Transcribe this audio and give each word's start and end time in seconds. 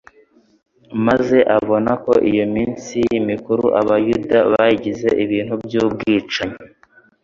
maze 1.05 1.37
abona 1.57 1.91
ko 2.03 2.13
iyo 2.29 2.45
minsi 2.55 2.97
mikuru 3.29 3.63
abayuda 3.81 4.37
babihinduye 4.51 5.09
ibintu 5.25 5.53
by’ubwicanyi 5.63 6.57